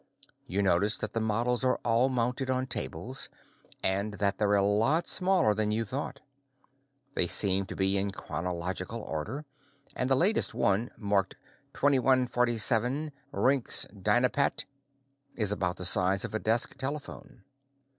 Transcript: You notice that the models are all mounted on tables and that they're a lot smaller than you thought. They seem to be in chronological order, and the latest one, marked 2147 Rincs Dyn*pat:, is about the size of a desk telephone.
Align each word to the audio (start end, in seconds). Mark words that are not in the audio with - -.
You 0.47 0.63
notice 0.63 0.97
that 0.97 1.13
the 1.13 1.21
models 1.21 1.63
are 1.63 1.77
all 1.85 2.09
mounted 2.09 2.49
on 2.49 2.65
tables 2.65 3.29
and 3.83 4.15
that 4.15 4.39
they're 4.39 4.55
a 4.55 4.63
lot 4.65 5.05
smaller 5.05 5.53
than 5.53 5.69
you 5.69 5.85
thought. 5.85 6.21
They 7.13 7.27
seem 7.27 7.67
to 7.67 7.75
be 7.75 7.99
in 7.99 8.09
chronological 8.09 8.99
order, 9.03 9.45
and 9.95 10.09
the 10.09 10.15
latest 10.15 10.55
one, 10.55 10.89
marked 10.97 11.35
2147 11.75 13.11
Rincs 13.31 13.85
Dyn*pat:, 14.01 14.65
is 15.35 15.51
about 15.51 15.77
the 15.77 15.85
size 15.85 16.25
of 16.25 16.33
a 16.33 16.39
desk 16.39 16.75
telephone. 16.79 17.43